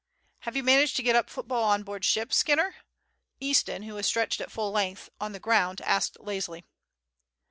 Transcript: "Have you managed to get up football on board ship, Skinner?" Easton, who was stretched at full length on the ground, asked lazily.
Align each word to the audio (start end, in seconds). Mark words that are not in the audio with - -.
"Have 0.39 0.55
you 0.55 0.63
managed 0.63 0.95
to 0.95 1.03
get 1.03 1.15
up 1.15 1.29
football 1.29 1.61
on 1.63 1.83
board 1.83 2.03
ship, 2.03 2.33
Skinner?" 2.33 2.77
Easton, 3.39 3.83
who 3.83 3.93
was 3.93 4.07
stretched 4.07 4.41
at 4.41 4.49
full 4.51 4.71
length 4.71 5.09
on 5.19 5.31
the 5.31 5.39
ground, 5.39 5.79
asked 5.81 6.19
lazily. 6.19 6.63